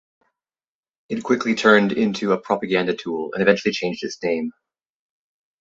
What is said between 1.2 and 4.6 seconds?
quickly turned into a propaganda tool and eventually changed its name.